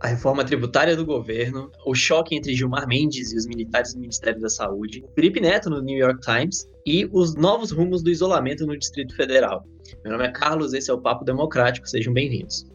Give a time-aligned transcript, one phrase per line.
[0.00, 4.40] a reforma tributária do governo, o choque entre Gilmar Mendes e os militares do Ministério
[4.40, 8.76] da Saúde, Felipe Neto no New York Times e os novos rumos do isolamento no
[8.78, 9.62] Distrito Federal.
[10.02, 12.66] Meu nome é Carlos, esse é o Papo Democrático, sejam bem-vindos.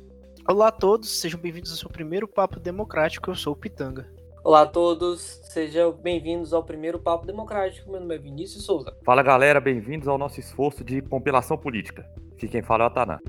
[0.48, 4.08] Olá a todos, sejam bem-vindos ao seu primeiro Papo Democrático, eu sou o Pitanga.
[4.44, 7.90] Olá a todos, sejam bem-vindos ao primeiro Papo Democrático.
[7.90, 8.96] Meu nome é Vinícius Souza.
[9.04, 12.06] Fala galera, bem-vindos ao nosso esforço de compilação política.
[12.34, 13.20] Aqui quem fala é o Ataná.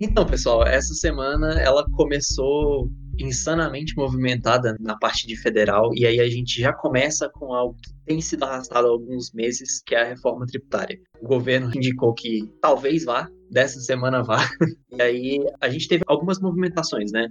[0.00, 6.28] Então, pessoal, essa semana ela começou insanamente movimentada na parte de federal, e aí a
[6.28, 10.08] gente já começa com algo que tem sido arrastado há alguns meses, que é a
[10.08, 11.00] reforma tributária.
[11.20, 14.38] O governo indicou que talvez vá, dessa semana vá,
[14.92, 17.28] e aí a gente teve algumas movimentações, né?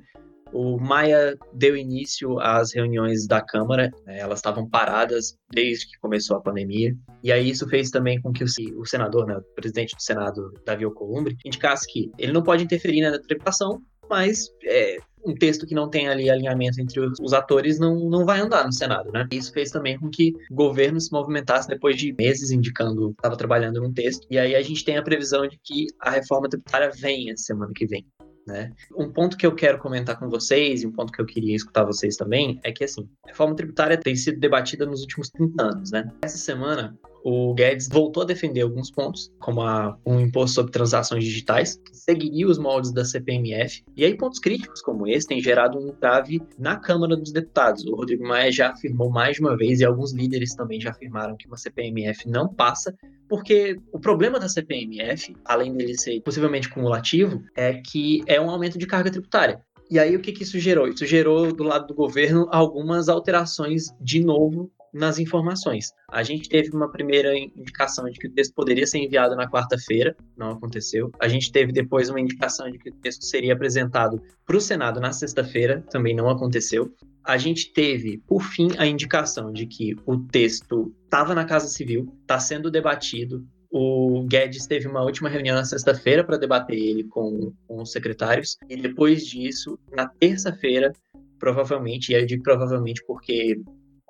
[0.53, 6.37] O Maia deu início às reuniões da Câmara, né, elas estavam paradas desde que começou
[6.37, 10.01] a pandemia, e aí isso fez também com que o, senador, né, o presidente do
[10.01, 15.65] Senado, Davi Alcolumbre, indicasse que ele não pode interferir na tributação, mas é, um texto
[15.65, 19.11] que não tem ali alinhamento entre os, os, atores não, não vai andar no Senado,
[19.11, 19.27] né?
[19.31, 23.35] Isso fez também com que o governo se movimentasse depois de meses indicando que estava
[23.35, 24.25] trabalhando num texto.
[24.29, 27.85] E aí a gente tem a previsão de que a reforma tributária venha semana que
[27.85, 28.05] vem.
[28.47, 28.71] Né?
[28.97, 31.83] Um ponto que eu quero comentar com vocês, e um ponto que eu queria escutar
[31.83, 35.91] vocês também, é que assim, a reforma tributária tem sido debatida nos últimos 30 anos,
[35.91, 36.09] né?
[36.21, 36.97] Essa semana,
[37.29, 41.93] o Guedes voltou a defender alguns pontos, como a, um imposto sobre transações digitais, que
[41.93, 43.83] seguiria os moldes da CPMF.
[43.97, 47.83] E aí, pontos críticos como esse têm gerado um entrave na Câmara dos Deputados.
[47.85, 51.47] O Rodrigo Maia já afirmou mais uma vez, e alguns líderes também já afirmaram que
[51.47, 52.95] uma CPMF não passa,
[53.27, 58.77] porque o problema da CPMF, além dele ser possivelmente cumulativo, é que é um aumento
[58.77, 59.61] de carga tributária.
[59.91, 60.87] E aí, o que, que isso gerou?
[60.87, 65.91] Isso gerou, do lado do governo, algumas alterações de novo nas informações.
[66.11, 70.15] A gente teve uma primeira indicação de que o texto poderia ser enviado na quarta-feira,
[70.35, 71.11] não aconteceu.
[71.19, 74.99] A gente teve depois uma indicação de que o texto seria apresentado para o Senado
[74.99, 76.91] na sexta-feira, também não aconteceu.
[77.23, 82.11] A gente teve, por fim, a indicação de que o texto estava na Casa Civil,
[82.21, 87.51] está sendo debatido, o Guedes teve uma última reunião na sexta-feira para debater ele com,
[87.67, 90.93] com, os secretários, e depois disso, na terça-feira,
[91.37, 93.59] provavelmente, e eu digo provavelmente porque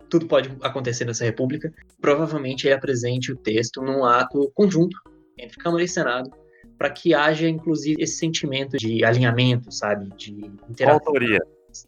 [0.09, 4.97] tudo pode acontecer nessa república, provavelmente ele apresente o texto num ato conjunto
[5.37, 6.31] entre Câmara e Senado,
[6.77, 10.09] para que haja, inclusive, esse sentimento de alinhamento, sabe?
[10.15, 10.31] De
[10.69, 11.07] interação.
[11.07, 11.39] Autoria.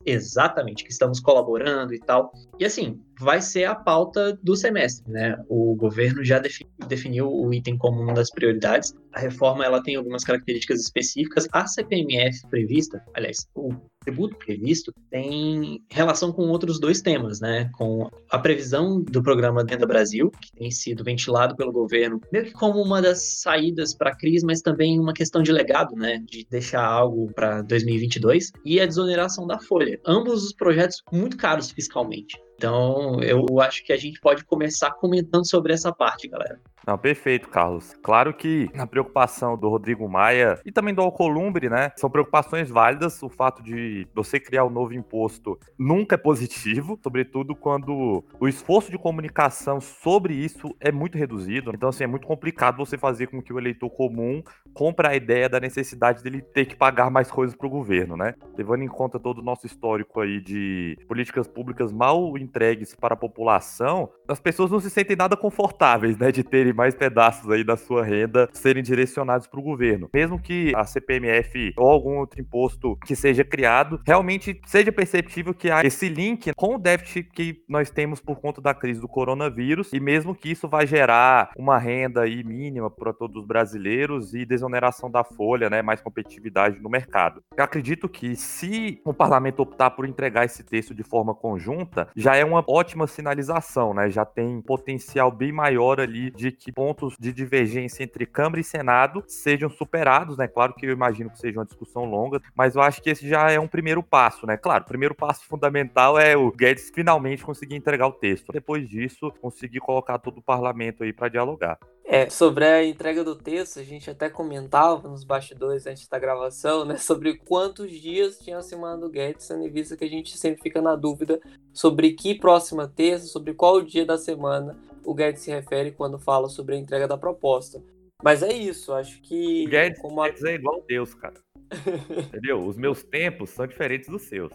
[0.06, 2.32] Exatamente, que estamos colaborando e tal.
[2.60, 5.36] E assim, vai ser a pauta do semestre, né?
[5.48, 6.40] O governo já
[6.88, 8.94] definiu o item como uma das prioridades.
[9.14, 11.48] A reforma ela tem algumas características específicas.
[11.52, 13.74] A CPMF prevista, aliás, o
[14.10, 17.70] tributo previsto tem relação com outros dois temas, né?
[17.78, 22.54] Com a previsão do programa Renda Brasil, que tem sido ventilado pelo governo, meio que
[22.54, 26.24] como uma das saídas para a crise, mas também uma questão de legado, né?
[26.26, 30.00] De deixar algo para 2022 e a desoneração da folha.
[30.06, 32.36] Ambos os projetos muito caros fiscalmente.
[32.60, 36.60] Então, eu acho que a gente pode começar comentando sobre essa parte, galera.
[36.86, 37.94] Não, perfeito, Carlos.
[38.02, 43.22] Claro que a preocupação do Rodrigo Maia e também do Alcolumbre, né, são preocupações válidas.
[43.22, 48.92] O fato de você criar um novo imposto nunca é positivo, sobretudo quando o esforço
[48.92, 51.72] de comunicação sobre isso é muito reduzido.
[51.74, 54.42] Então, assim, é muito complicado você fazer com que o eleitor comum
[54.74, 58.34] compre a ideia da necessidade dele ter que pagar mais coisas para o governo, né?
[58.58, 63.18] Levando em conta todo o nosso histórico aí de políticas públicas mal entregues para a
[63.18, 67.78] população, as pessoas não se sentem nada confortáveis, né, de terem mais pedaços aí da
[67.78, 70.10] sua renda serem direcionados para o governo.
[70.14, 75.70] Mesmo que a CPMF ou algum outro imposto que seja criado, realmente seja perceptível que
[75.70, 79.94] há esse link com o déficit que nós temos por conta da crise do coronavírus
[79.94, 84.46] e mesmo que isso vai gerar uma renda aí mínima para todos os brasileiros e
[84.46, 87.42] desoneração da folha, né, mais competitividade no mercado.
[87.56, 92.36] Eu acredito que se o parlamento optar por entregar esse texto de forma conjunta, já
[92.46, 94.10] uma ótima sinalização, né?
[94.10, 99.24] Já tem potencial bem maior ali de que pontos de divergência entre Câmara e Senado
[99.28, 100.48] sejam superados, né?
[100.48, 103.52] Claro que eu imagino que seja uma discussão longa, mas eu acho que esse já
[103.52, 104.58] é um primeiro passo, né?
[104.58, 108.52] Claro, o primeiro passo fundamental é o Guedes finalmente conseguir entregar o texto.
[108.52, 111.78] Depois disso, conseguir colocar todo o parlamento aí para dialogar.
[112.12, 116.84] É, sobre a entrega do texto, a gente até comentava nos bastidores antes da gravação,
[116.84, 120.36] né, sobre quantos dias tinha a semana do Guedes, tendo em vista que a gente
[120.36, 121.40] sempre fica na dúvida
[121.72, 124.76] sobre que próxima terça, sobre qual dia da semana
[125.06, 127.80] o Guedes se refere quando fala sobre a entrega da proposta.
[128.24, 129.68] Mas é isso, acho que.
[129.68, 130.30] O Guedes, como a...
[130.30, 131.40] Guedes é igual Deus, cara.
[132.28, 132.66] Entendeu?
[132.66, 134.52] Os meus tempos são diferentes dos seus.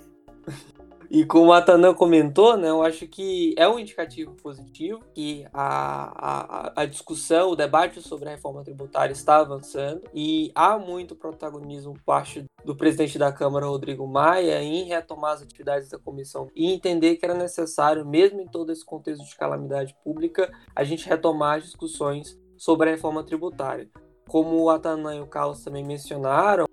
[1.14, 6.72] E como a Tanã comentou, né, eu acho que é um indicativo positivo que a,
[6.72, 11.94] a, a discussão, o debate sobre a reforma tributária está avançando e há muito protagonismo
[12.04, 17.14] parte do presidente da Câmara, Rodrigo Maia, em retomar as atividades da comissão e entender
[17.14, 21.64] que era necessário, mesmo em todo esse contexto de calamidade pública, a gente retomar as
[21.66, 23.88] discussões sobre a reforma tributária.
[24.26, 26.66] Como a Tanã e o Carlos também mencionaram,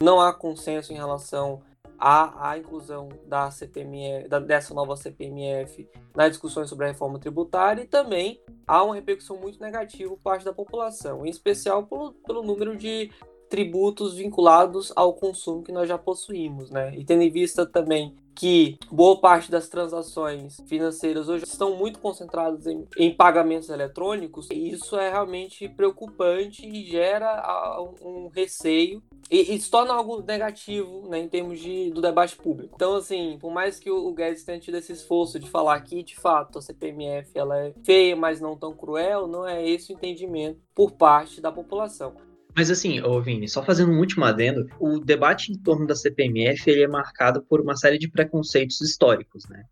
[0.00, 1.66] não há consenso em relação
[1.98, 7.82] à, à inclusão da CPMF, da, dessa nova CPMF nas discussões sobre a reforma tributária
[7.82, 12.42] e também há uma repercussão muito negativa por parte da população, em especial pelo, pelo
[12.42, 13.10] número de
[13.48, 16.94] tributos vinculados ao consumo que nós já possuímos, né?
[16.96, 22.68] E tendo em vista também que boa parte das transações financeiras hoje estão muito concentradas
[22.68, 29.60] em, em pagamentos eletrônicos, e isso é realmente preocupante e gera um receio e, e
[29.60, 32.72] se torna algo negativo né, em termos de, do debate público.
[32.76, 36.14] Então, assim, por mais que o, Guedes tenha tido esse esforço de falar que, de
[36.14, 40.60] fato, a CPMF ela é feia, mas não tão cruel, não é esse o entendimento
[40.72, 42.27] por parte da população.
[42.58, 46.68] Mas assim, ô Vini, só fazendo um último adendo, o debate em torno da CPMF
[46.68, 49.62] ele é marcado por uma série de preconceitos históricos, né?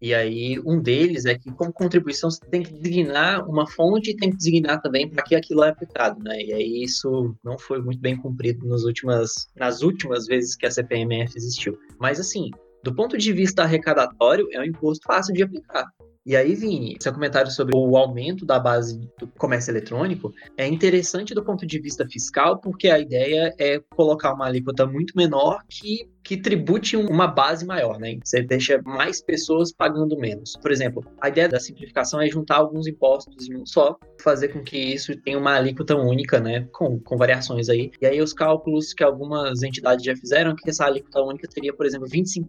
[0.00, 4.16] E aí, um deles é que, como contribuição, você tem que designar uma fonte e
[4.16, 6.40] tem que designar também para que aquilo é aplicado, né?
[6.40, 10.70] E aí, isso não foi muito bem cumprido nas últimas, nas últimas vezes que a
[10.70, 11.78] CPMF existiu.
[11.98, 12.48] Mas, assim,
[12.82, 15.84] do ponto de vista arrecadatório, é um imposto fácil de aplicar.
[16.24, 21.34] E aí, Vini, seu comentário sobre o aumento da base do comércio eletrônico é interessante
[21.34, 26.10] do ponto de vista fiscal, porque a ideia é colocar uma alíquota muito menor que
[26.30, 28.16] que tribute uma base maior, né?
[28.22, 30.52] Você deixa mais pessoas pagando menos.
[30.62, 34.62] Por exemplo, a ideia da simplificação é juntar alguns impostos em um só, fazer com
[34.62, 36.68] que isso tenha uma alíquota única, né?
[36.72, 37.90] Com, com variações aí.
[38.00, 41.84] E aí os cálculos que algumas entidades já fizeram que essa alíquota única seria, por
[41.84, 42.46] exemplo, 25%.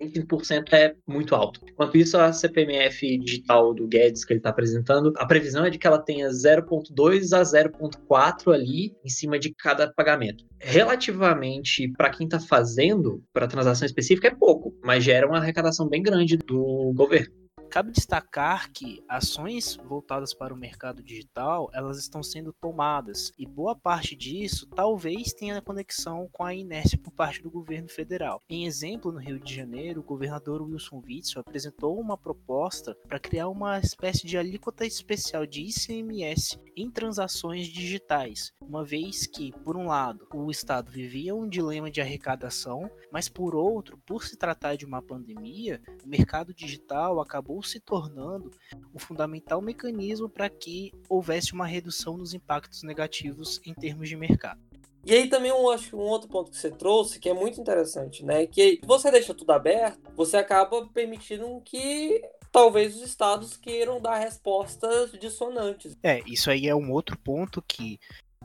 [0.00, 1.60] 25% é muito alto.
[1.70, 5.76] Enquanto isso, a CPMF digital do Guedes que ele está apresentando, a previsão é de
[5.76, 10.46] que ela tenha 0,2 a 0,4 ali em cima de cada pagamento.
[10.60, 16.02] Relativamente para quem está fazendo para transação específica é pouco, mas gera uma arrecadação bem
[16.02, 17.47] grande do governo.
[17.70, 23.76] Cabe destacar que ações voltadas para o mercado digital, elas estão sendo tomadas e boa
[23.76, 28.40] parte disso talvez tenha conexão com a inércia por parte do governo federal.
[28.48, 33.48] Em exemplo, no Rio de Janeiro, o governador Wilson Witzel apresentou uma proposta para criar
[33.48, 39.86] uma espécie de alíquota especial de ICMS em transações digitais, uma vez que, por um
[39.86, 44.86] lado, o estado vivia um dilema de arrecadação, mas por outro, por se tratar de
[44.86, 48.50] uma pandemia, o mercado digital acabou acabou se tornando
[48.94, 54.60] o fundamental mecanismo para que houvesse uma redução nos impactos negativos em termos de mercado.
[55.04, 58.24] E aí também eu acho um outro ponto que você trouxe que é muito interessante,
[58.24, 58.46] né?
[58.46, 62.20] Que você deixa tudo aberto, você acaba permitindo que
[62.52, 65.96] talvez os estados queiram dar respostas dissonantes.
[66.02, 67.98] É, isso aí é um outro ponto que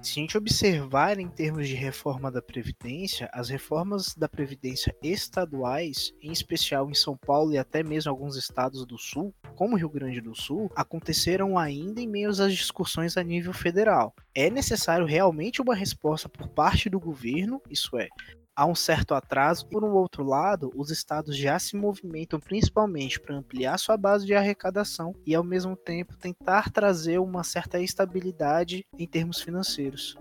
[0.04, 6.14] se a gente observar em termos de reforma da Previdência, as reformas da Previdência estaduais,
[6.22, 10.20] em especial em São Paulo e até mesmo alguns estados do Sul, como Rio Grande
[10.20, 14.14] do Sul, aconteceram ainda em meio às discussões a nível federal.
[14.36, 18.10] É necessário realmente uma resposta por parte do governo, isso é,
[18.56, 19.68] há um certo atraso.
[19.68, 24.34] Por um outro lado, os estados já se movimentam principalmente para ampliar sua base de
[24.34, 30.18] arrecadação e, ao mesmo tempo, tentar trazer uma certa estabilidade em termos financeiros.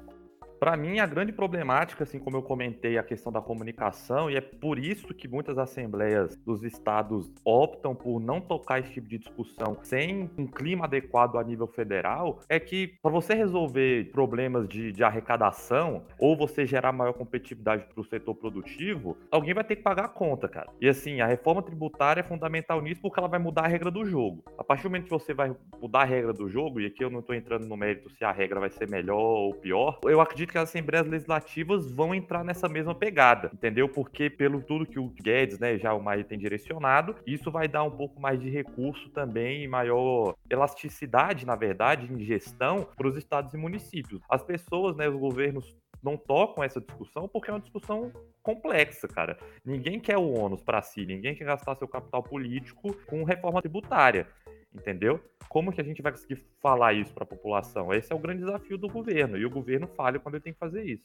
[0.62, 4.40] Para mim, a grande problemática, assim como eu comentei, a questão da comunicação, e é
[4.40, 9.76] por isso que muitas assembleias dos estados optam por não tocar esse tipo de discussão
[9.82, 15.02] sem um clima adequado a nível federal, é que para você resolver problemas de, de,
[15.02, 20.04] arrecadação ou você gerar maior competitividade para o setor produtivo, alguém vai ter que pagar
[20.04, 20.70] a conta, cara.
[20.80, 24.04] E assim, a reforma tributária é fundamental nisso porque ela vai mudar a regra do
[24.04, 24.44] jogo.
[24.56, 27.10] A partir do momento que você vai mudar a regra do jogo, e aqui eu
[27.10, 30.51] não estou entrando no mérito se a regra vai ser melhor ou pior, eu acredito
[30.52, 33.88] que as assembleias legislativas vão entrar nessa mesma pegada, entendeu?
[33.88, 37.82] Porque pelo tudo que o Guedes, né, já o Maia tem direcionado, isso vai dar
[37.82, 43.16] um pouco mais de recurso também e maior elasticidade, na verdade, em gestão para os
[43.16, 44.20] estados e municípios.
[44.28, 49.38] As pessoas, né, os governos não tocam essa discussão porque é uma discussão complexa, cara.
[49.64, 54.26] Ninguém quer o ônus para si, ninguém quer gastar seu capital político com reforma tributária
[54.74, 55.20] entendeu?
[55.48, 57.92] Como que a gente vai conseguir falar isso para a população?
[57.92, 60.58] Esse é o grande desafio do governo, e o governo falha quando ele tem que
[60.58, 61.04] fazer isso.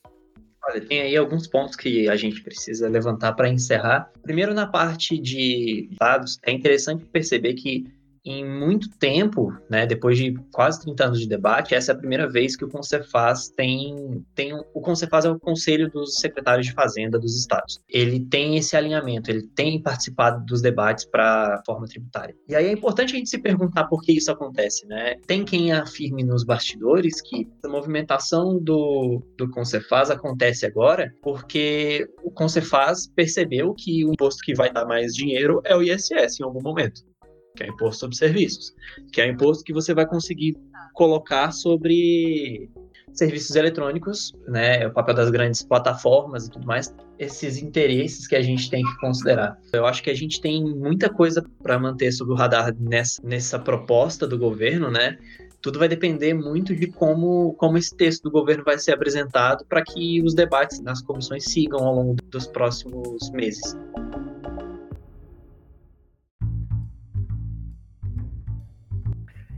[0.64, 4.12] Olha, tem aí alguns pontos que a gente precisa levantar para encerrar.
[4.24, 7.86] Primeiro, na parte de dados, é interessante perceber que
[8.28, 12.30] em muito tempo, né, depois de quase 30 anos de debate, essa é a primeira
[12.30, 13.96] vez que o Concefaz tem,
[14.36, 17.80] tem o Concefaz é o Conselho dos Secretários de Fazenda dos estados.
[17.88, 22.36] Ele tem esse alinhamento, ele tem participado dos debates para a forma tributária.
[22.50, 25.16] E aí é importante a gente se perguntar por que isso acontece, né?
[25.26, 32.32] Tem quem afirme nos bastidores que a movimentação do, do Concefaz acontece agora porque o
[32.32, 36.62] Concefaz percebeu que o imposto que vai dar mais dinheiro é o ISS em algum
[36.62, 37.07] momento
[37.58, 38.74] que é o imposto sobre serviços,
[39.12, 40.56] que é o imposto que você vai conseguir
[40.94, 42.70] colocar sobre
[43.14, 48.42] serviços eletrônicos, né, o papel das grandes plataformas e tudo mais, esses interesses que a
[48.42, 49.58] gente tem que considerar.
[49.74, 53.58] Eu acho que a gente tem muita coisa para manter sob o radar nessa, nessa
[53.58, 55.18] proposta do governo, né?
[55.62, 59.84] Tudo vai depender muito de como, como esse texto do governo vai ser apresentado para
[59.84, 63.76] que os debates nas comissões sigam ao longo dos próximos meses.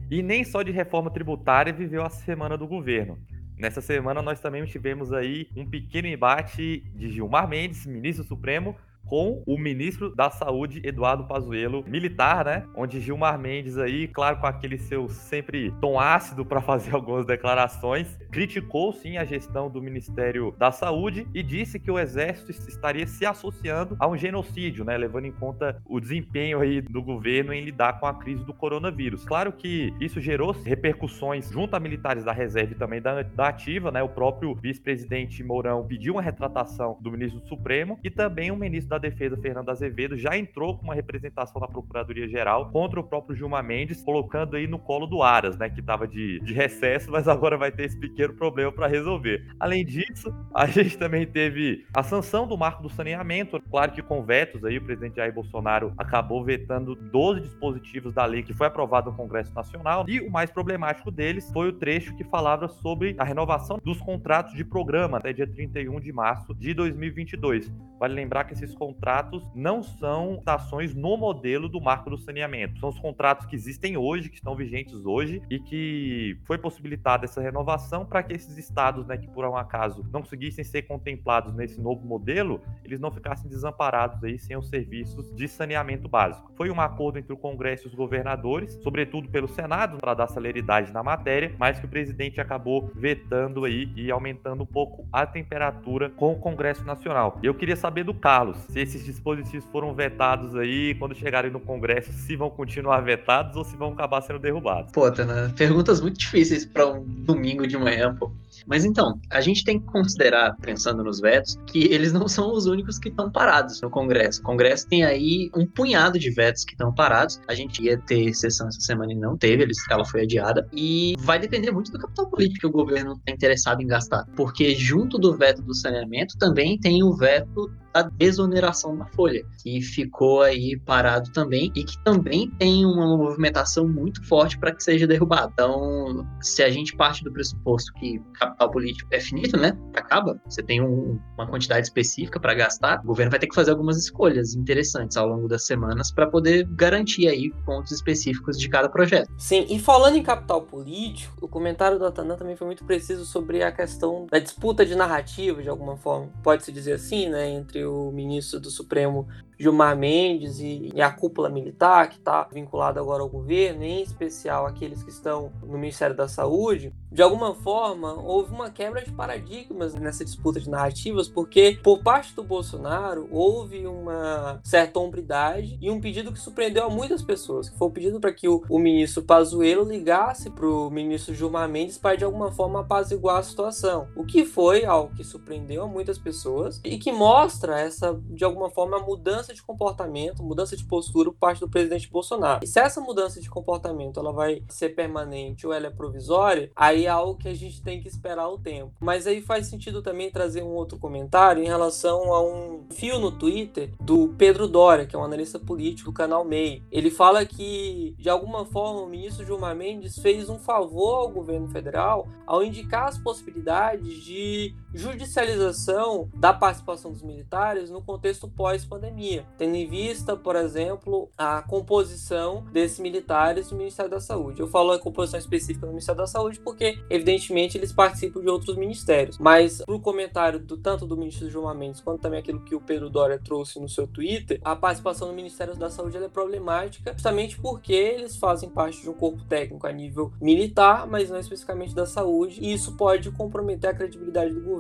[0.10, 3.20] E nem só de reforma tributária viveu a semana do governo.
[3.58, 8.76] Nessa semana nós também tivemos aí um pequeno embate de Gilmar Mendes, ministro supremo,
[9.10, 12.66] com o ministro da Saúde, Eduardo Pazuello, militar, né?
[12.76, 18.20] Onde Gilmar Mendes aí, claro, com aquele seu sempre tom ácido para fazer algumas declarações,
[18.32, 23.26] criticou sim a gestão do Ministério da Saúde e disse que o exército estaria se
[23.26, 24.96] associando a um genocídio, né?
[24.96, 29.26] Levando em conta o desempenho aí do governo em lidar com a crise do coronavírus.
[29.26, 33.90] Claro que isso gerou repercussões junto a militares da reserva e também da, da ativa,
[33.92, 34.04] né?
[34.04, 38.90] O próprio vice-presidente Mourão pediu uma retratação do ministro do Supremo e também o ministro
[38.90, 43.64] da Defesa, Fernando Azevedo, já entrou com uma representação da Procuradoria-Geral contra o próprio Gilmar
[43.64, 47.58] Mendes, colocando aí no colo do Aras, né, que estava de, de recesso, mas agora
[47.58, 49.46] vai ter esse pequeno problema para resolver.
[49.60, 54.24] Além disso, a gente também teve a sanção do marco do saneamento, claro que com
[54.24, 59.12] vetos aí, o presidente Jair Bolsonaro acabou vetando 12 dispositivos da lei que foi aprovado
[59.12, 63.24] no Congresso Nacional, e o mais problemático deles foi o trecho que falava sobre a
[63.24, 67.72] renovação dos contratos de programa até dia 31 de março de 2022.
[68.00, 72.80] Vale lembrar que esses contratos não são ações no modelo do marco do saneamento.
[72.80, 77.42] São os contratos que existem hoje, que estão vigentes hoje e que foi possibilitada essa
[77.42, 81.82] renovação para que esses estados, né, que por um acaso não conseguissem ser contemplados nesse
[81.82, 86.52] novo modelo, eles não ficassem desamparados aí sem os serviços de saneamento básico.
[86.56, 90.94] Foi um acordo entre o Congresso e os governadores, sobretudo pelo Senado, para dar celeridade
[90.94, 96.10] na matéria, mas que o presidente acabou vetando aí e aumentando um pouco a temperatura
[96.12, 97.40] com o Congresso Nacional.
[97.44, 101.60] Eu queria saber do Carlos se se esses dispositivos foram vetados aí, quando chegarem no
[101.60, 104.92] Congresso, se vão continuar vetados ou se vão acabar sendo derrubados.
[104.92, 108.32] Pô, Tana, perguntas muito difíceis para um domingo de manhã, pô.
[108.66, 112.66] Mas então, a gente tem que considerar, pensando nos vetos, que eles não são os
[112.66, 114.42] únicos que estão parados no Congresso.
[114.42, 117.40] O Congresso tem aí um punhado de vetos que estão parados.
[117.48, 120.68] A gente ia ter sessão essa semana e não teve, ela foi adiada.
[120.74, 124.26] E vai depender muito do capital político que o governo está interessado em gastar.
[124.36, 129.82] Porque junto do veto do saneamento também tem o veto da desoneração da folha, que
[129.82, 135.08] ficou aí parado também e que também tem uma movimentação muito forte para que seja
[135.08, 135.52] derrubado.
[135.54, 139.78] Então, se a gente parte do pressuposto que capital político é finito, né?
[139.96, 143.72] Acaba, você tem um, uma quantidade específica para gastar, o governo vai ter que fazer
[143.72, 148.90] algumas escolhas interessantes ao longo das semanas para poder garantir aí pontos específicos de cada
[148.90, 149.30] projeto.
[149.38, 153.64] Sim, e falando em capital político, o comentário do Atanã também foi muito preciso sobre
[153.64, 158.12] a questão da disputa de narrativa, de alguma forma, pode-se dizer assim, né, entre o
[158.12, 159.28] ministro do Supremo
[159.60, 164.66] Gilmar Mendes e, e a cúpula militar, que está vinculada agora ao governo, em especial
[164.66, 169.94] aqueles que estão no Ministério da Saúde, de alguma forma houve uma quebra de paradigmas
[169.96, 176.00] nessa disputa de narrativas, porque por parte do Bolsonaro houve uma certa hombridade e um
[176.00, 179.24] pedido que surpreendeu a muitas pessoas, que foi o pedido para que o, o ministro
[179.24, 184.24] Pazuello ligasse para o ministro Gilmar Mendes para de alguma forma apaziguar a situação, o
[184.24, 189.00] que foi algo que surpreendeu a muitas pessoas e que mostra essa de alguma forma
[189.00, 192.64] mudança mudança de comportamento, mudança de postura por parte do presidente Bolsonaro.
[192.64, 197.06] E se essa mudança de comportamento ela vai ser permanente ou ela é provisória, aí
[197.06, 198.94] é algo que a gente tem que esperar o tempo.
[199.00, 203.32] Mas aí faz sentido também trazer um outro comentário em relação a um fio no
[203.32, 206.84] Twitter do Pedro Doria, que é um analista político do canal MEI.
[206.92, 211.68] Ele fala que, de alguma forma, o ministro Gilmar Mendes fez um favor ao governo
[211.70, 219.76] federal ao indicar as possibilidades de judicialização da participação dos militares no contexto pós-pandemia, tendo
[219.76, 224.60] em vista, por exemplo, a composição desses militares no Ministério da Saúde.
[224.60, 228.76] Eu falo a composição específica do Ministério da Saúde porque, evidentemente, eles participam de outros
[228.76, 229.38] ministérios.
[229.38, 232.82] Mas, para o comentário do, tanto do ministro João Mendes quanto também aquilo que o
[232.82, 237.60] Pedro Doria trouxe no seu Twitter, a participação do Ministério da Saúde é problemática justamente
[237.60, 242.06] porque eles fazem parte de um corpo técnico a nível militar, mas não especificamente da
[242.06, 244.79] saúde, e isso pode comprometer a credibilidade do governo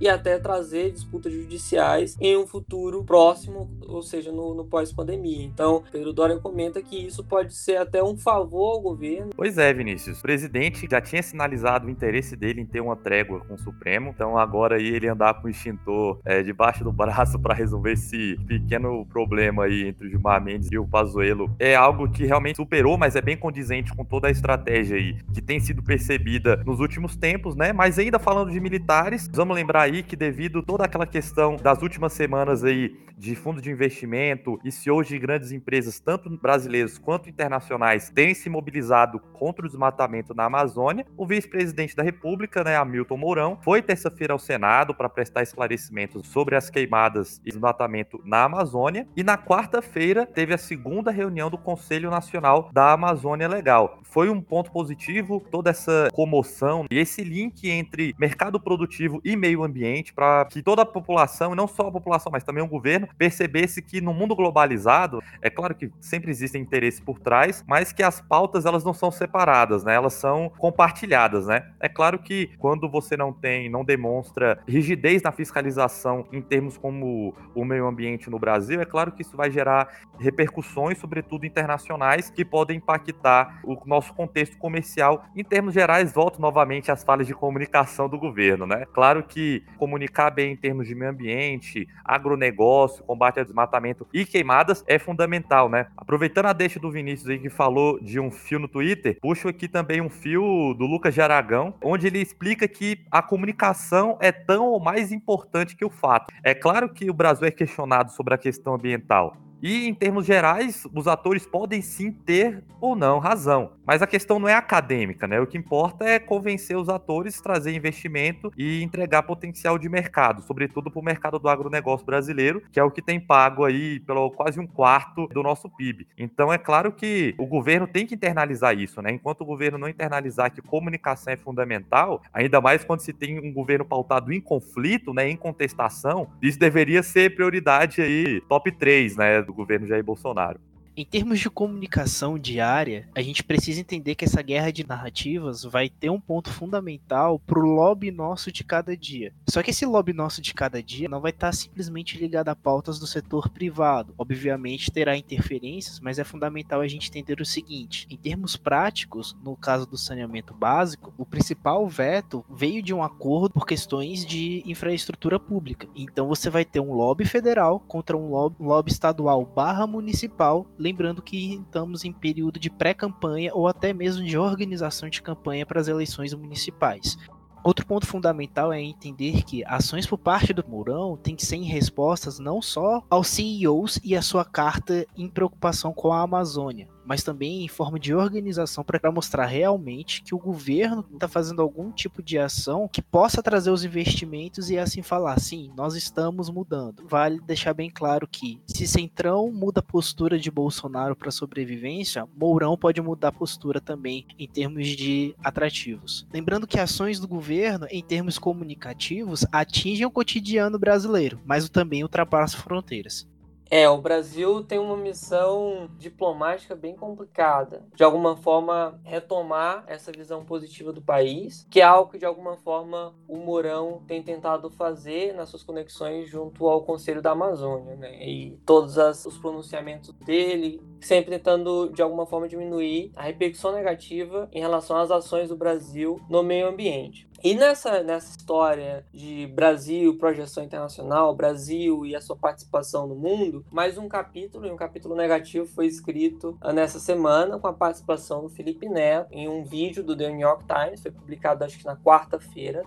[0.00, 5.44] e até trazer disputas judiciais em um futuro próximo, ou seja, no, no pós-pandemia.
[5.44, 9.30] Então, Pedro Doria comenta que isso pode ser até um favor ao governo.
[9.36, 10.18] Pois é, Vinícius.
[10.18, 14.10] O presidente já tinha sinalizado o interesse dele em ter uma trégua com o Supremo,
[14.10, 18.36] então agora aí ele andar com o extintor é, debaixo do braço para resolver esse
[18.46, 22.96] pequeno problema aí entre o Gilmar Mendes e o Pazuello é algo que realmente superou,
[22.96, 27.16] mas é bem condizente com toda a estratégia aí que tem sido percebida nos últimos
[27.16, 27.72] tempos, né?
[27.72, 32.12] Mas ainda falando de militares, vamos lembrar aí que devido toda aquela questão das últimas
[32.12, 38.10] semanas aí de fundo de investimento e CEOs de grandes empresas, tanto brasileiros quanto internacionais,
[38.10, 43.58] têm se mobilizado contra o desmatamento na Amazônia, o vice-presidente da República, né, Hamilton Mourão,
[43.62, 49.22] foi terça-feira ao Senado para prestar esclarecimentos sobre as queimadas e desmatamento na Amazônia e
[49.22, 54.00] na quarta-feira teve a segunda reunião do Conselho Nacional da Amazônia Legal.
[54.02, 59.62] Foi um ponto positivo toda essa comoção e esse link entre mercado produtivo e meio
[59.62, 63.08] ambiente para que toda a população, e não só a população, mas também o governo,
[63.18, 68.02] percebesse que no mundo globalizado, é claro que sempre existem interesses por trás, mas que
[68.02, 69.94] as pautas elas não são separadas, né?
[69.94, 71.70] Elas são compartilhadas, né?
[71.80, 77.34] É claro que quando você não tem, não demonstra rigidez na fiscalização em termos como
[77.54, 82.44] o meio ambiente no Brasil, é claro que isso vai gerar repercussões, sobretudo internacionais, que
[82.44, 85.24] podem impactar o nosso contexto comercial.
[85.34, 88.86] Em termos gerais, volto novamente às falhas de comunicação do governo, né?
[88.92, 94.84] Claro que comunicar bem em termos de meio ambiente, agronegócio, combate ao desmatamento e queimadas
[94.86, 95.86] é fundamental, né?
[95.96, 99.68] Aproveitando a deixa do Vinícius aí que falou de um fio no Twitter, puxo aqui
[99.68, 104.66] também um fio do Lucas de Aragão, onde ele explica que a comunicação é tão
[104.66, 106.32] ou mais importante que o fato.
[106.42, 110.86] É claro que o Brasil é questionado sobre a questão ambiental, e em termos gerais,
[110.94, 113.72] os atores podem sim ter ou não razão.
[113.84, 115.40] Mas a questão não é acadêmica, né?
[115.40, 120.90] O que importa é convencer os atores, trazer investimento e entregar potencial de mercado, sobretudo
[120.90, 124.58] para o mercado do agronegócio brasileiro, que é o que tem pago aí pelo quase
[124.58, 126.06] um quarto do nosso PIB.
[126.16, 129.12] Então é claro que o governo tem que internalizar isso, né?
[129.12, 133.52] Enquanto o governo não internalizar que comunicação é fundamental, ainda mais quando se tem um
[133.52, 139.42] governo pautado em conflito, né, em contestação, isso deveria ser prioridade aí top 3, né,
[139.50, 140.60] do governo Jair Bolsonaro.
[140.96, 145.88] Em termos de comunicação diária, a gente precisa entender que essa guerra de narrativas vai
[145.88, 149.32] ter um ponto fundamental pro lobby nosso de cada dia.
[149.48, 152.98] Só que esse lobby nosso de cada dia não vai estar simplesmente ligado a pautas
[152.98, 154.14] do setor privado.
[154.18, 159.56] Obviamente terá interferências, mas é fundamental a gente entender o seguinte: em termos práticos, no
[159.56, 165.38] caso do saneamento básico, o principal veto veio de um acordo por questões de infraestrutura
[165.38, 165.88] pública.
[165.94, 171.20] Então você vai ter um lobby federal contra um lobby, lobby estadual barra municipal Lembrando
[171.20, 175.88] que estamos em período de pré-campanha ou até mesmo de organização de campanha para as
[175.88, 177.18] eleições municipais.
[177.62, 181.64] Outro ponto fundamental é entender que ações por parte do Mourão têm que ser em
[181.64, 187.22] respostas não só aos CEOs e a sua carta em preocupação com a Amazônia, mas
[187.22, 192.22] também em forma de organização para mostrar realmente que o governo está fazendo algum tipo
[192.22, 197.04] de ação que possa trazer os investimentos e assim falar, sim, nós estamos mudando.
[197.08, 202.76] Vale deixar bem claro que se Centrão muda a postura de Bolsonaro para sobrevivência, Mourão
[202.76, 206.26] pode mudar a postura também em termos de atrativos.
[206.32, 212.60] Lembrando que ações do governo, em termos comunicativos, atingem o cotidiano brasileiro, mas também ultrapassam
[212.60, 213.29] fronteiras.
[213.70, 217.86] É, o Brasil tem uma missão diplomática bem complicada.
[217.94, 222.56] De alguma forma, retomar essa visão positiva do país, que é algo que, de alguma
[222.56, 228.26] forma, o Mourão tem tentado fazer nas suas conexões junto ao Conselho da Amazônia, né?
[228.26, 234.48] E todos as, os pronunciamentos dele, sempre tentando, de alguma forma, diminuir a repercussão negativa
[234.52, 237.29] em relação às ações do Brasil no meio ambiente.
[237.42, 243.64] E nessa, nessa história de Brasil, projeção internacional, Brasil e a sua participação no mundo,
[243.70, 248.42] mais um capítulo, e um capítulo negativo, foi escrito ah, nessa semana com a participação
[248.42, 251.86] do Felipe Neto em um vídeo do The New York Times, foi publicado acho que
[251.86, 252.84] na quarta-feira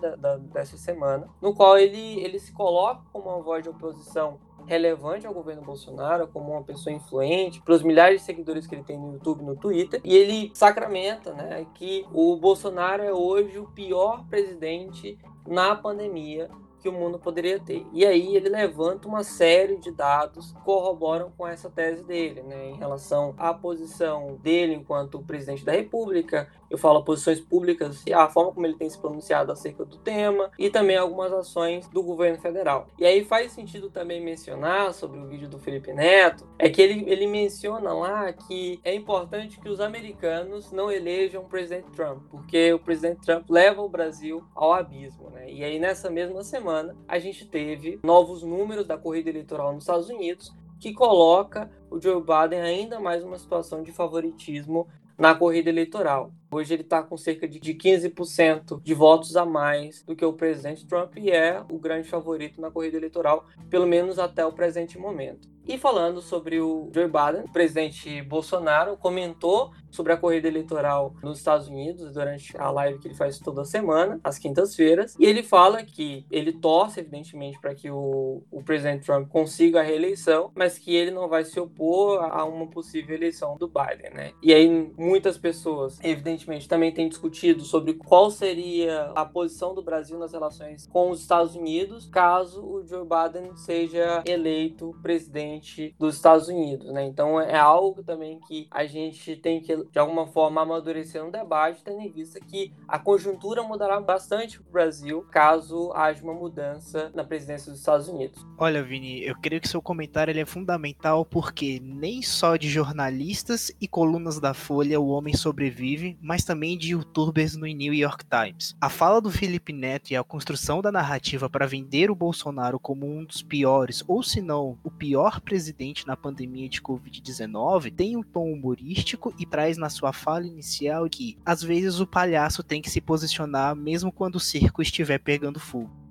[0.52, 5.34] dessa semana, no qual ele, ele se coloca como uma voz de oposição relevante ao
[5.34, 9.12] governo Bolsonaro, como uma pessoa influente, para os milhares de seguidores que ele tem no
[9.12, 15.18] YouTube no Twitter, e ele sacramenta né, que o Bolsonaro é hoje o pior presidente
[15.46, 16.48] na pandemia
[16.84, 17.86] que o mundo poderia ter.
[17.94, 22.68] E aí ele levanta uma série de dados que corroboram com essa tese dele, né,
[22.68, 28.28] em relação à posição dele enquanto presidente da República, eu falo posições públicas e a
[28.28, 32.36] forma como ele tem se pronunciado acerca do tema e também algumas ações do governo
[32.40, 32.88] federal.
[32.98, 37.04] E aí faz sentido também mencionar sobre o vídeo do Felipe Neto, é que ele,
[37.08, 42.72] ele menciona lá que é importante que os americanos não elejam o presidente Trump, porque
[42.72, 45.48] o presidente Trump leva o Brasil ao abismo, né?
[45.48, 50.10] E aí nessa mesma semana a gente teve novos números da corrida eleitoral nos Estados
[50.10, 56.32] Unidos que coloca o Joe Biden ainda mais numa situação de favoritismo na corrida eleitoral.
[56.54, 60.86] Hoje ele está com cerca de 15% de votos a mais do que o presidente
[60.86, 65.52] Trump e é o grande favorito na corrida eleitoral, pelo menos até o presente momento.
[65.66, 71.38] E falando sobre o Joe Biden, o presidente Bolsonaro comentou sobre a corrida eleitoral nos
[71.38, 75.82] Estados Unidos durante a live que ele faz toda semana, às quintas-feiras, e ele fala
[75.82, 80.94] que ele torce, evidentemente, para que o, o presidente Trump consiga a reeleição, mas que
[80.94, 84.32] ele não vai se opor a uma possível eleição do Biden, né?
[84.42, 90.18] E aí muitas pessoas, evidentemente, também têm discutido sobre qual seria a posição do Brasil
[90.18, 96.48] nas relações com os Estados Unidos caso o Joe Biden seja eleito presidente dos Estados
[96.48, 97.04] Unidos, né?
[97.04, 101.82] Então é algo também que a gente tem que de alguma forma amadurecer no debate,
[101.82, 107.10] tendo em vista que a conjuntura mudará bastante para o Brasil caso haja uma mudança
[107.14, 108.44] na presidência dos Estados Unidos.
[108.58, 113.72] Olha, Vini, eu creio que seu comentário ele é fundamental porque nem só de jornalistas
[113.80, 118.74] e colunas da Folha o homem sobrevive, mas também de youtubers no New York Times.
[118.80, 123.06] A fala do Felipe Neto e a construção da narrativa para vender o Bolsonaro como
[123.06, 128.22] um dos piores, ou se não, o pior presidente na pandemia de Covid-19 tem um
[128.22, 132.90] tom humorístico e traz na sua fala inicial que às vezes o palhaço tem que
[132.90, 136.03] se posicionar mesmo quando o circo estiver pegando fogo.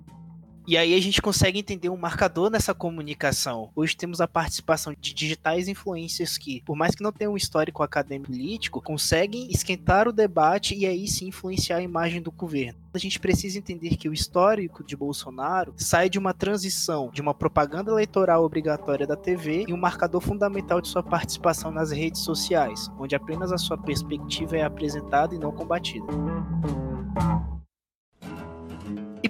[0.66, 3.70] E aí a gente consegue entender um marcador nessa comunicação.
[3.76, 7.82] Hoje temos a participação de digitais influencers que, por mais que não tenham um histórico
[7.82, 12.78] acadêmico político, conseguem esquentar o debate e aí sim influenciar a imagem do governo.
[12.94, 17.34] A gente precisa entender que o histórico de Bolsonaro sai de uma transição de uma
[17.34, 22.90] propaganda eleitoral obrigatória da TV e um marcador fundamental de sua participação nas redes sociais,
[22.98, 26.06] onde apenas a sua perspectiva é apresentada e não combatida.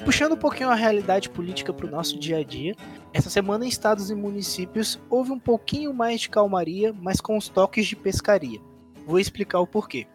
[0.05, 2.77] Puxando um pouquinho a realidade política para o nosso dia a dia,
[3.11, 7.49] essa semana em estados e municípios houve um pouquinho mais de calmaria, mas com os
[7.49, 8.61] toques de pescaria.
[9.07, 10.07] Vou explicar o porquê.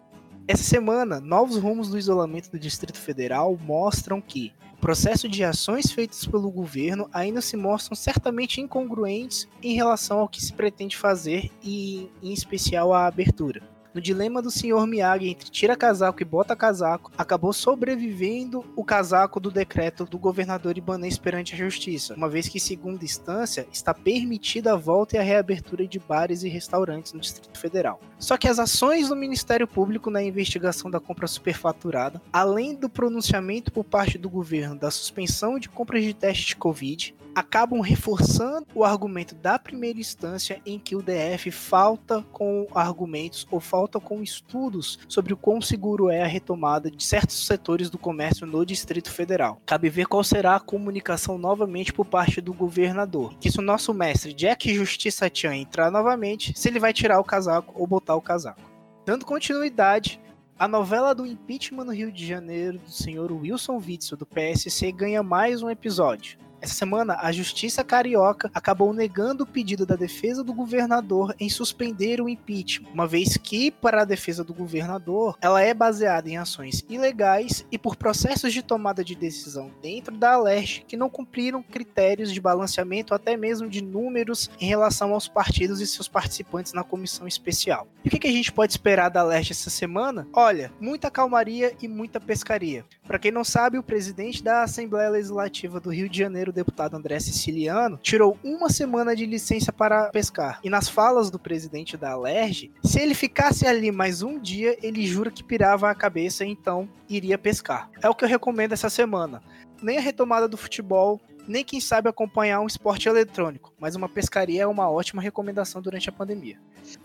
[0.46, 5.90] Essa semana, novos rumos do isolamento do Distrito Federal mostram que o processo de ações
[5.90, 11.50] feitas pelo governo ainda se mostram certamente incongruentes em relação ao que se pretende fazer
[11.64, 13.60] e, em especial, a abertura
[13.94, 19.40] no dilema do senhor Miyagi entre tira casaco e bota casaco, acabou sobrevivendo o casaco
[19.40, 23.92] do decreto do governador Ibanez perante a justiça, uma vez que, em segunda instância, está
[23.92, 28.00] permitida a volta e a reabertura de bares e restaurantes no Distrito Federal.
[28.18, 33.72] Só que as ações do Ministério Público na investigação da compra superfaturada, além do pronunciamento
[33.72, 38.84] por parte do governo da suspensão de compras de testes de Covid, acabam reforçando o
[38.84, 44.98] argumento da primeira instância em que o DF falta com argumentos ou falta com estudos
[45.08, 49.60] sobre o quão seguro é a retomada de certos setores do comércio no Distrito Federal.
[49.66, 53.34] Cabe ver qual será a comunicação novamente por parte do governador.
[53.38, 57.24] Que se o nosso mestre Jack Justiça Chan entrar novamente, se ele vai tirar o
[57.24, 58.60] casaco ou botar o casaco.
[59.04, 60.20] Dando continuidade,
[60.58, 65.22] a novela do impeachment no Rio de Janeiro do senhor Wilson Witzel do PSC ganha
[65.22, 66.38] mais um episódio.
[66.60, 72.20] Essa semana, a Justiça Carioca acabou negando o pedido da defesa do governador em suspender
[72.20, 76.84] o impeachment, uma vez que, para a defesa do governador, ela é baseada em ações
[76.88, 82.32] ilegais e por processos de tomada de decisão dentro da Aleste que não cumpriram critérios
[82.32, 87.26] de balanceamento, até mesmo de números em relação aos partidos e seus participantes na comissão
[87.26, 87.88] especial.
[88.04, 90.26] E o que a gente pode esperar da Leste essa semana?
[90.32, 92.84] Olha, muita calmaria e muita pescaria.
[93.06, 96.96] Para quem não sabe, o presidente da Assembleia Legislativa do Rio de Janeiro, o deputado
[96.96, 100.60] André Siciliano, tirou uma semana de licença para pescar.
[100.62, 105.06] E nas falas do presidente da Alerj, se ele ficasse ali mais um dia, ele
[105.06, 107.90] jura que pirava a cabeça e então iria pescar.
[108.02, 109.42] É o que eu recomendo essa semana.
[109.82, 114.62] Nem a retomada do futebol, nem quem sabe acompanhar um esporte eletrônico, mas uma pescaria
[114.62, 116.58] é uma ótima recomendação durante a pandemia.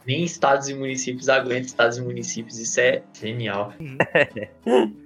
[0.05, 3.73] Nem estados e municípios aguentam estados e municípios, isso é genial.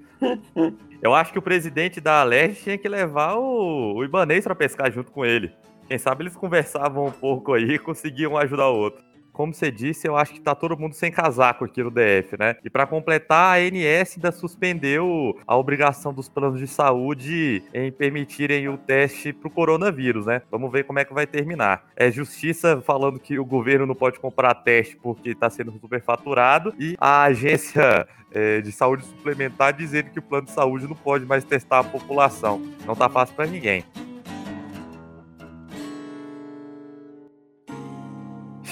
[1.02, 4.92] Eu acho que o presidente da Leste tinha que levar o, o Ibanês para pescar
[4.92, 5.52] junto com ele.
[5.88, 9.04] Quem sabe eles conversavam um pouco aí e conseguiam ajudar o outro.
[9.40, 12.58] Como você disse, eu acho que tá todo mundo sem casaco aqui no DF, né?
[12.62, 18.68] E para completar, a ANS ainda suspendeu a obrigação dos planos de saúde em permitirem
[18.68, 20.42] o teste pro coronavírus, né?
[20.52, 21.86] Vamos ver como é que vai terminar.
[21.96, 26.98] É justiça falando que o governo não pode comprar teste porque tá sendo superfaturado e
[27.00, 31.46] a agência é, de saúde suplementar dizendo que o plano de saúde não pode mais
[31.46, 32.62] testar a população.
[32.86, 33.86] Não tá fácil para ninguém.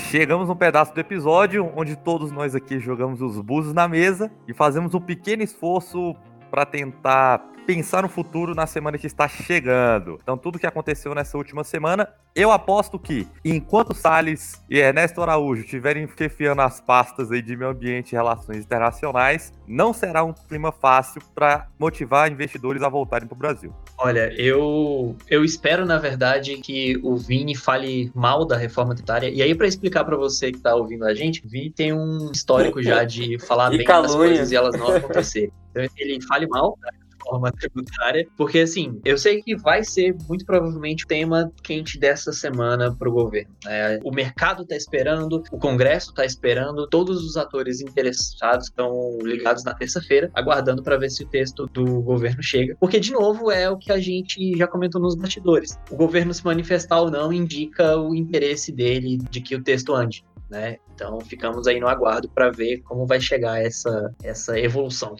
[0.10, 4.54] Chegamos num pedaço do episódio onde todos nós aqui jogamos os búzios na mesa e
[4.54, 6.16] fazemos um pequeno esforço
[6.50, 10.18] para tentar pensar no futuro na semana que está chegando.
[10.24, 15.64] Então, tudo que aconteceu nessa última semana, eu aposto que, enquanto Salles e Ernesto Araújo
[15.64, 20.72] estiverem chefiando as pastas aí de meio ambiente e relações internacionais, não será um clima
[20.72, 23.76] fácil para motivar investidores a voltarem para o Brasil.
[23.98, 29.30] Olha, eu, eu espero, na verdade, que o Vini fale mal da reforma tributária.
[29.30, 32.32] E aí, para explicar para você que está ouvindo a gente, o Vini tem um
[32.32, 34.08] histórico já de falar bem calúnia.
[34.08, 35.52] das coisas e elas não acontecerem.
[35.72, 36.92] Então, ele fale mal da
[37.28, 42.32] reforma tributária, porque assim, eu sei que vai ser muito provavelmente o tema quente dessa
[42.32, 43.52] semana para o governo.
[43.68, 49.64] É, o mercado está esperando, o Congresso está esperando, todos os atores interessados estão ligados
[49.64, 53.70] na terça-feira, aguardando para ver se o texto do governo chega, porque de novo é
[53.70, 55.78] o que a gente já comentou nos bastidores.
[55.92, 60.24] O governo se manifestar ou não indica o interesse dele de que o texto ande.
[60.50, 60.78] Né?
[60.94, 65.16] Então ficamos aí no aguardo para ver como vai chegar essa, essa evolução.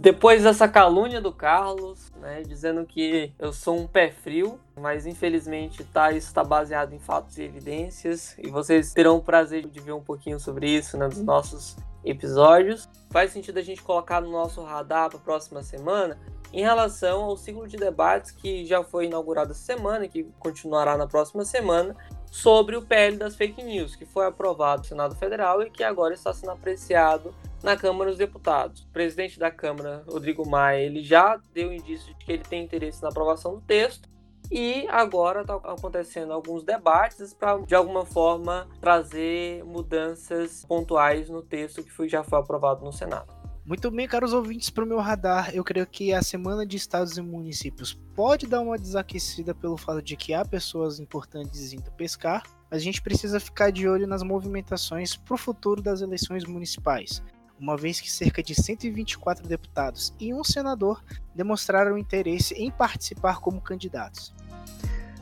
[0.00, 5.82] Depois dessa calúnia do Carlos, né, dizendo que eu sou um pé frio, mas infelizmente
[5.82, 9.90] tá, isso está baseado em fatos e evidências, e vocês terão o prazer de ver
[9.90, 12.88] um pouquinho sobre isso né, nos nossos episódios.
[13.10, 16.16] Faz sentido a gente colocar no nosso radar para a próxima semana
[16.52, 20.96] em relação ao ciclo de debates que já foi inaugurado essa semana e que continuará
[20.96, 21.96] na próxima semana
[22.30, 26.14] sobre o PL das fake news, que foi aprovado no Senado Federal e que agora
[26.14, 28.82] está sendo apreciado na Câmara dos Deputados.
[28.82, 33.02] O presidente da Câmara, Rodrigo Maia, ele já deu indício de que ele tem interesse
[33.02, 34.08] na aprovação do texto
[34.50, 41.82] e agora está acontecendo alguns debates para, de alguma forma, trazer mudanças pontuais no texto
[41.82, 43.37] que foi, já foi aprovado no Senado.
[43.68, 47.18] Muito bem, caros ouvintes, para o meu radar, eu creio que a Semana de Estados
[47.18, 52.44] e Municípios pode dar uma desaquecida pelo fato de que há pessoas importantes indo pescar,
[52.70, 57.22] mas a gente precisa ficar de olho nas movimentações para o futuro das eleições municipais
[57.60, 61.04] uma vez que cerca de 124 deputados e um senador
[61.34, 64.32] demonstraram interesse em participar como candidatos.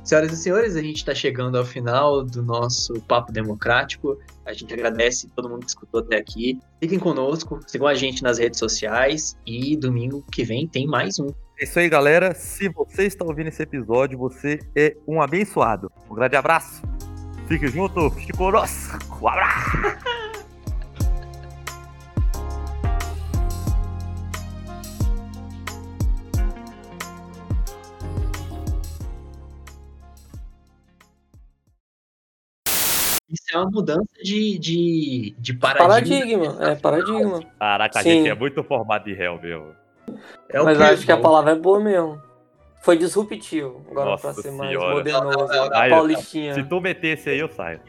[0.06, 4.16] Senhoras e senhores, a gente está chegando ao final do nosso Papo Democrático.
[4.44, 6.60] A gente agradece todo mundo que escutou até aqui.
[6.80, 11.30] Fiquem conosco, sigam a gente nas redes sociais e domingo que vem tem mais um.
[11.58, 12.32] É isso aí, galera.
[12.34, 15.90] Se você está ouvindo esse episódio, você é um abençoado.
[16.08, 16.82] Um grande abraço.
[17.48, 18.96] Fique junto, fique conosco.
[19.20, 19.76] Um abraço.
[33.56, 35.88] é uma mudança de, de, de paradigma.
[35.88, 37.40] Paradigma, é paradigma.
[37.58, 39.74] Caraca, a gente é muito formado de réu, meu.
[40.48, 42.20] É Mas acho que a palavra é boa mesmo.
[42.80, 43.84] Foi disruptivo.
[43.90, 45.48] Agora Nossa pra ser mais modernoso.
[45.90, 46.54] Paulistinha.
[46.54, 47.80] Se tu metesse aí, eu saio.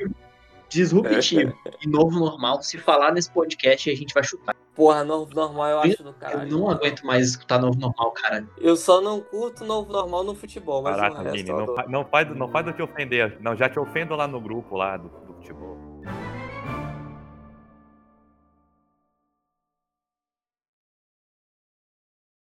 [0.69, 1.53] Disruptivo.
[1.81, 2.61] e novo normal.
[2.61, 4.55] Se falar nesse podcast, a gente vai chutar.
[4.75, 6.43] Porra, novo normal eu acho do cara.
[6.43, 8.47] Eu não aguento mais escutar novo normal, cara.
[8.57, 12.47] Eu só não curto novo normal no futebol, mas Caraca, Vini, não, não, faz, não
[12.49, 13.37] faz do que ofender.
[13.39, 15.76] Não, já te ofendo lá no grupo lá do, do futebol.